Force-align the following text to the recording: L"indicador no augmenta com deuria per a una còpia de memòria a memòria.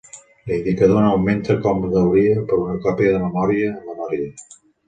L"indicador 0.45 0.97
no 1.03 1.11
augmenta 1.17 1.57
com 1.67 1.83
deuria 1.93 2.47
per 2.49 2.57
a 2.59 2.63
una 2.65 2.81
còpia 2.87 3.13
de 3.17 3.23
memòria 3.29 3.73
a 3.77 3.87
memòria. 3.93 4.35